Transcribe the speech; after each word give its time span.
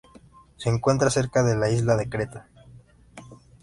Se 0.57 0.67
encuentra 0.69 1.11
cerca 1.11 1.43
de 1.43 1.55
la 1.55 1.69
isla 1.69 1.95
de 1.95 2.09
Creta. 2.09 2.49